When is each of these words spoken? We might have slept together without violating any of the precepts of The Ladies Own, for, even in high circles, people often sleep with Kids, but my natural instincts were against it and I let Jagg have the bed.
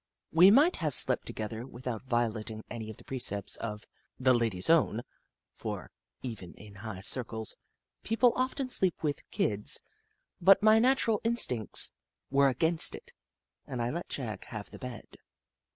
We 0.31 0.49
might 0.49 0.77
have 0.77 0.95
slept 0.95 1.27
together 1.27 1.67
without 1.67 2.01
violating 2.07 2.63
any 2.71 2.89
of 2.89 2.97
the 2.97 3.03
precepts 3.03 3.55
of 3.57 3.85
The 4.19 4.33
Ladies 4.33 4.67
Own, 4.67 5.03
for, 5.51 5.91
even 6.23 6.55
in 6.55 6.73
high 6.77 7.01
circles, 7.01 7.55
people 8.01 8.33
often 8.35 8.71
sleep 8.71 9.03
with 9.03 9.21
Kids, 9.29 9.79
but 10.41 10.63
my 10.63 10.79
natural 10.79 11.21
instincts 11.23 11.91
were 12.31 12.47
against 12.49 12.95
it 12.95 13.13
and 13.67 13.79
I 13.79 13.91
let 13.91 14.09
Jagg 14.09 14.45
have 14.45 14.71
the 14.71 14.79
bed. 14.79 15.05